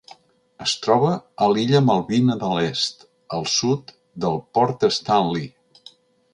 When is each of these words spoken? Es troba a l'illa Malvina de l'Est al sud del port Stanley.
Es 0.67 0.71
troba 0.85 1.11
a 1.47 1.49
l'illa 1.51 1.81
Malvina 1.89 2.39
de 2.45 2.49
l'Est 2.55 3.07
al 3.39 3.47
sud 3.59 3.95
del 4.25 4.41
port 4.59 4.91
Stanley. 5.01 5.49